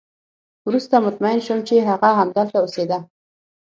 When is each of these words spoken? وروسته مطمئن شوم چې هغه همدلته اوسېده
وروسته 0.67 0.95
مطمئن 1.05 1.39
شوم 1.45 1.59
چې 1.67 1.85
هغه 1.89 2.09
همدلته 2.19 2.57
اوسېده 2.59 2.97